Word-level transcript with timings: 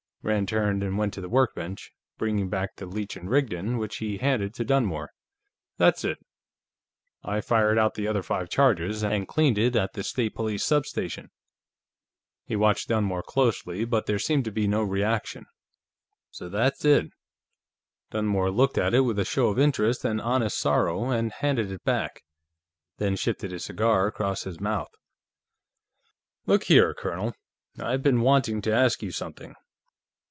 Rand 0.23 0.49
turned 0.49 0.83
and 0.83 0.99
went 0.99 1.15
to 1.15 1.21
the 1.21 1.27
workbench, 1.29 1.91
bringing 2.19 2.47
back 2.47 2.75
the 2.75 2.85
Leech 2.85 3.15
& 3.15 3.15
Rigdon, 3.15 3.79
which 3.79 3.97
he 3.97 4.19
handed 4.19 4.53
to 4.53 4.63
Dunmore. 4.63 5.09
"That's 5.77 6.03
it. 6.05 6.19
I 7.23 7.41
fired 7.41 7.79
out 7.79 7.95
the 7.95 8.07
other 8.07 8.21
five 8.21 8.47
charges, 8.47 9.03
and 9.03 9.27
cleaned 9.27 9.57
it 9.57 9.75
at 9.75 9.93
the 9.93 10.03
State 10.03 10.35
Police 10.35 10.63
substation." 10.63 11.31
He 12.45 12.55
watched 12.55 12.87
Dunmore 12.87 13.23
closely, 13.23 13.83
but 13.83 14.05
there 14.05 14.19
seemed 14.19 14.45
to 14.45 14.51
be 14.51 14.67
no 14.67 14.83
reaction. 14.83 15.47
"So 16.29 16.49
that's 16.49 16.85
it." 16.85 17.07
Dunmore 18.11 18.51
looked 18.51 18.77
at 18.77 18.93
it 18.93 19.01
with 19.01 19.17
a 19.17 19.25
show 19.25 19.47
of 19.47 19.57
interest 19.57 20.05
and 20.05 20.21
honest 20.21 20.59
sorrow, 20.59 21.09
and 21.09 21.31
handed 21.33 21.71
it 21.71 21.83
back, 21.83 22.21
then 22.99 23.15
shifted 23.15 23.49
his 23.49 23.65
cigar 23.65 24.05
across 24.05 24.43
his 24.43 24.59
mouth. 24.59 24.91
"Look 26.45 26.65
here, 26.65 26.93
Colonel; 26.93 27.33
I've 27.79 28.03
been 28.03 28.21
wanting 28.21 28.61
to 28.61 28.71
ask 28.71 29.01
you 29.01 29.09
something. 29.09 29.55